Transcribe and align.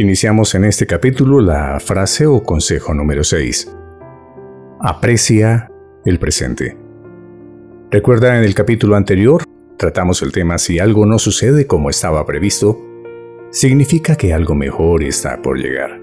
Iniciamos 0.00 0.54
en 0.54 0.64
este 0.64 0.86
capítulo 0.86 1.40
la 1.40 1.80
frase 1.80 2.24
o 2.24 2.44
consejo 2.44 2.94
número 2.94 3.24
6. 3.24 3.76
Aprecia 4.78 5.72
el 6.04 6.20
presente. 6.20 6.76
Recuerda 7.90 8.38
en 8.38 8.44
el 8.44 8.54
capítulo 8.54 8.94
anterior, 8.94 9.42
tratamos 9.76 10.22
el 10.22 10.30
tema 10.30 10.58
si 10.58 10.78
algo 10.78 11.04
no 11.04 11.18
sucede 11.18 11.66
como 11.66 11.90
estaba 11.90 12.24
previsto, 12.24 12.78
significa 13.50 14.14
que 14.14 14.32
algo 14.32 14.54
mejor 14.54 15.02
está 15.02 15.42
por 15.42 15.58
llegar. 15.58 16.00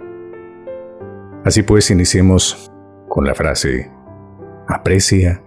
Así 1.46 1.64
pues, 1.64 1.89
iniciemos 1.89 2.70
con 3.07 3.23
la 3.23 3.34
frase, 3.34 3.89
aprecia 4.68 5.41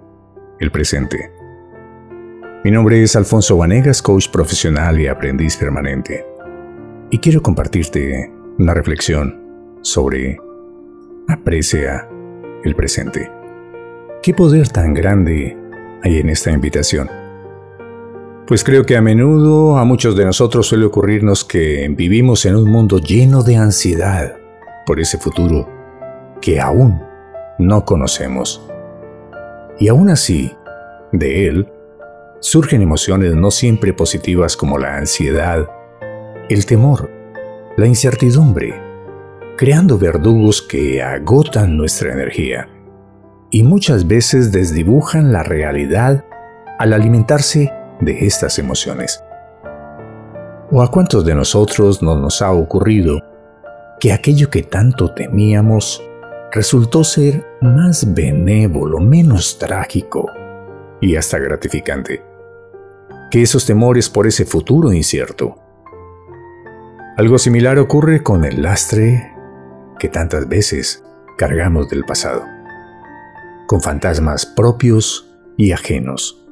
el 0.59 0.71
presente. 0.71 1.31
Mi 2.65 2.71
nombre 2.71 3.03
es 3.03 3.15
Alfonso 3.15 3.59
Vanegas, 3.59 4.01
coach 4.01 4.31
profesional 4.31 4.99
y 4.99 5.07
aprendiz 5.07 5.55
permanente, 5.59 6.25
y 7.11 7.19
quiero 7.19 7.43
compartirte 7.43 8.38
una 8.59 8.75
reflexión 8.75 9.41
sobre 9.83 10.37
aprecia 11.29 12.09
el 12.65 12.75
presente. 12.75 13.31
¿Qué 14.21 14.35
poder 14.35 14.69
tan 14.69 14.95
grande 14.95 15.57
hay 16.03 16.19
en 16.19 16.29
esta 16.29 16.51
invitación? 16.51 17.09
Pues 18.49 18.65
creo 18.65 18.85
que 18.85 18.97
a 18.97 19.03
menudo 19.03 19.77
a 19.77 19.85
muchos 19.85 20.17
de 20.17 20.25
nosotros 20.25 20.67
suele 20.67 20.87
ocurrirnos 20.87 21.45
que 21.45 21.87
vivimos 21.91 22.47
en 22.47 22.57
un 22.57 22.69
mundo 22.69 22.99
lleno 22.99 23.43
de 23.43 23.57
ansiedad 23.57 24.37
por 24.87 24.99
ese 24.99 25.19
futuro 25.19 25.69
que 26.41 26.61
aún 26.61 27.01
no 27.59 27.85
conocemos. 27.85 28.67
Y 29.79 29.89
aún 29.89 30.09
así, 30.11 30.51
de 31.13 31.47
él, 31.47 31.69
surgen 32.41 32.83
emociones 32.83 33.35
no 33.35 33.51
siempre 33.51 33.93
positivas 33.93 34.57
como 34.57 34.79
la 34.79 34.97
ansiedad, 34.97 35.69
el 36.49 36.67
temor 36.67 37.18
la 37.79 37.87
incertidumbre, 37.87 38.75
creando 39.57 39.99
verdugos 39.99 40.61
que 40.61 41.01
agotan 41.01 41.77
nuestra 41.77 42.13
energía 42.13 42.69
y 43.51 43.63
muchas 43.63 44.09
veces 44.09 44.51
desdibujan 44.51 45.31
la 45.33 45.45
realidad 45.45 46.25
al 46.81 46.93
alimentarse 46.93 47.73
de 48.01 48.27
estas 48.27 48.59
emociones. 48.59 49.23
¿O 50.73 50.83
a 50.83 50.91
cuántos 50.91 51.25
de 51.25 51.37
nosotros 51.37 52.03
no 52.03 52.19
nos 52.19 52.43
ha 52.43 52.51
ocurrido 52.51 53.23
que 54.01 54.13
aquello 54.13 54.51
que 54.51 54.65
tanto 54.65 55.15
temíamos 55.15 56.03
resultó 56.51 57.05
ser 57.05 57.47
más 57.61 58.13
benévolo, 58.13 58.99
menos 58.99 59.57
trágico 59.57 60.27
y 61.01 61.15
hasta 61.15 61.39
gratificante 61.39 62.25
que 63.31 63.41
esos 63.41 63.65
temores 63.65 64.11
por 64.11 64.27
ese 64.27 64.45
futuro 64.45 64.93
incierto? 64.93 65.68
Algo 67.19 67.37
similar 67.37 67.81
ocurre 67.81 68.23
con 68.23 68.45
el 68.45 68.63
lastre 68.63 69.33
que 69.99 70.09
tantas 70.09 70.49
veces 70.49 71.03
cargamos 71.37 71.89
del 71.89 72.05
pasado, 72.05 72.45
con 73.67 73.81
fantasmas 73.81 74.47
propios 74.47 75.29
y 75.57 75.73
ajenos, 75.73 76.47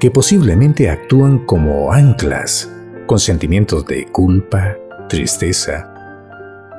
que 0.00 0.10
posiblemente 0.10 0.88
actúan 0.88 1.44
como 1.44 1.92
anclas 1.92 2.74
con 3.04 3.18
sentimientos 3.18 3.84
de 3.84 4.06
culpa, 4.06 4.78
tristeza 5.10 5.92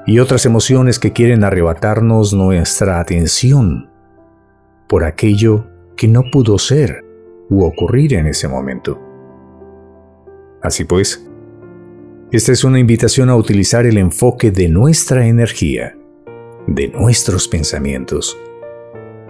y 0.08 0.17
otras 0.17 0.47
emociones 0.47 0.97
que 0.97 1.14
quieren 1.14 1.44
arrebatarnos 1.44 2.34
nuestra 2.34 3.00
atención 3.00 3.91
por 4.88 5.03
aquello 5.03 5.67
que 5.95 6.08
no 6.08 6.23
pudo 6.31 6.58
ser 6.58 7.06
u 7.52 7.64
ocurrir 7.64 8.16
en 8.16 8.25
ese 8.25 8.47
momento. 8.47 9.00
Así 10.64 10.84
pues, 10.84 11.30
esta 12.33 12.51
es 12.51 12.63
una 12.63 12.79
invitación 12.79 13.29
a 13.29 13.35
utilizar 13.35 13.85
el 13.85 13.95
enfoque 13.95 14.49
de 14.49 14.67
nuestra 14.67 15.27
energía, 15.27 15.95
de 16.65 16.87
nuestros 16.87 17.47
pensamientos, 17.47 18.35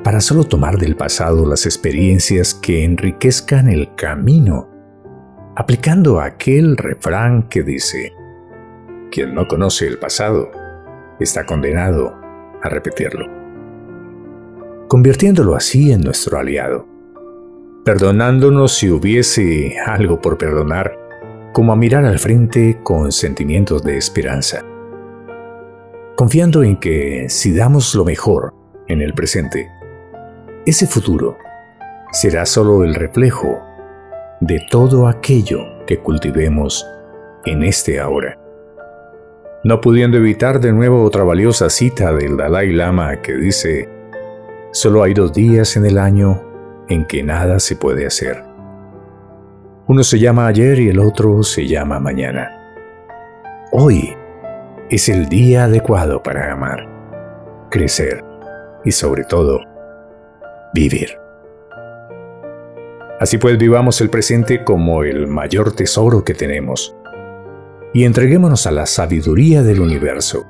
para 0.05 0.21
solo 0.21 0.45
tomar 0.45 0.77
del 0.77 0.95
pasado 0.95 1.45
las 1.45 1.65
experiencias 1.65 2.53
que 2.53 2.85
enriquezcan 2.85 3.67
el 3.67 3.93
camino, 3.95 4.69
aplicando 5.57 6.21
aquel 6.21 6.77
refrán 6.77 7.49
que 7.49 7.61
dice, 7.63 8.13
quien 9.11 9.35
no 9.35 9.49
conoce 9.49 9.85
el 9.85 9.99
pasado 9.99 10.49
está 11.19 11.45
condenado 11.45 12.15
a 12.61 12.69
repetirlo, 12.69 13.25
convirtiéndolo 14.87 15.55
así 15.55 15.91
en 15.91 15.99
nuestro 15.99 16.39
aliado, 16.39 16.87
perdonándonos 17.83 18.77
si 18.77 18.89
hubiese 18.89 19.75
algo 19.85 20.21
por 20.21 20.37
perdonar 20.37 21.02
como 21.53 21.71
a 21.71 21.75
mirar 21.75 22.03
al 22.03 22.17
frente 22.17 22.79
con 22.83 23.11
sentimientos 23.11 23.83
de 23.83 23.95
esperanza, 23.95 24.65
confiando 26.15 26.63
en 26.63 26.77
que 26.77 27.27
si 27.29 27.55
damos 27.55 27.93
lo 27.93 28.03
mejor 28.03 28.53
en 28.87 29.01
el 29.01 29.13
presente, 29.13 29.69
ese 30.65 30.87
futuro 30.87 31.37
será 32.11 32.47
solo 32.47 32.83
el 32.83 32.95
reflejo 32.95 33.61
de 34.41 34.65
todo 34.71 35.07
aquello 35.07 35.59
que 35.85 35.99
cultivemos 35.99 36.85
en 37.45 37.63
este 37.63 37.99
ahora. 37.99 38.39
No 39.63 39.79
pudiendo 39.79 40.17
evitar 40.17 40.59
de 40.59 40.73
nuevo 40.73 41.03
otra 41.03 41.23
valiosa 41.23 41.69
cita 41.69 42.11
del 42.13 42.35
Dalai 42.35 42.73
Lama 42.73 43.21
que 43.21 43.35
dice, 43.35 43.87
solo 44.71 45.03
hay 45.03 45.13
dos 45.13 45.33
días 45.33 45.77
en 45.77 45.85
el 45.85 45.99
año 45.99 46.41
en 46.89 47.05
que 47.05 47.23
nada 47.23 47.59
se 47.59 47.75
puede 47.75 48.05
hacer 48.05 48.52
uno 49.87 50.03
se 50.03 50.17
llama 50.17 50.47
ayer 50.47 50.79
y 50.79 50.89
el 50.89 50.99
otro 50.99 51.43
se 51.43 51.67
llama 51.67 51.99
mañana. 51.99 52.49
Hoy 53.71 54.15
es 54.89 55.09
el 55.09 55.27
día 55.27 55.65
adecuado 55.65 56.23
para 56.23 56.53
amar, 56.53 56.87
crecer 57.69 58.23
y 58.85 58.91
sobre 58.91 59.25
todo, 59.25 59.59
vivir. 60.73 61.17
Así 63.19 63.37
pues, 63.37 63.57
vivamos 63.57 63.99
el 63.99 64.09
presente 64.09 64.63
como 64.63 65.03
el 65.03 65.27
mayor 65.27 65.73
tesoro 65.73 66.23
que 66.23 66.33
tenemos 66.33 66.95
y 67.93 68.05
entreguémonos 68.05 68.65
a 68.65 68.71
la 68.71 68.85
sabiduría 68.85 69.63
del 69.63 69.81
universo, 69.81 70.45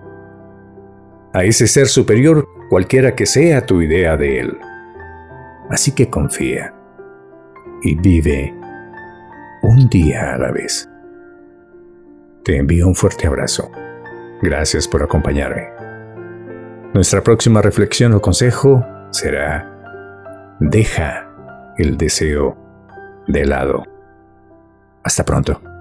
a 1.33 1.43
ese 1.43 1.67
ser 1.67 1.87
superior 1.87 2.47
cualquiera 2.69 3.15
que 3.15 3.25
sea 3.25 3.65
tu 3.65 3.81
idea 3.81 4.15
de 4.15 4.41
él. 4.41 4.57
Así 5.69 5.91
que 5.93 6.09
confía 6.09 6.73
y 7.81 7.95
vive 7.95 8.62
un 9.63 9.89
día 9.89 10.33
a 10.33 10.37
la 10.37 10.51
vez. 10.51 10.89
Te 12.43 12.57
envío 12.57 12.87
un 12.87 12.95
fuerte 12.95 13.25
abrazo. 13.25 13.71
Gracias 14.41 14.87
por 14.87 15.01
acompañarme. 15.01 15.69
Nuestra 16.93 17.21
próxima 17.21 17.61
reflexión 17.61 18.13
o 18.13 18.21
consejo 18.21 18.85
será, 19.11 20.57
deja 20.59 21.27
el 21.77 21.97
deseo 21.97 22.57
de 23.27 23.45
lado. 23.45 23.83
Hasta 25.03 25.23
pronto. 25.23 25.72